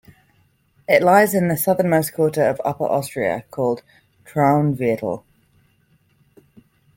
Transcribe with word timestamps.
It 0.87 1.03
lies 1.03 1.35
in 1.35 1.47
the 1.47 1.55
southernmost 1.55 2.15
quarter 2.15 2.41
of 2.43 2.59
Upper 2.65 2.85
Austria 2.87 3.43
called 3.51 3.83
"Traunviertel". 4.25 5.21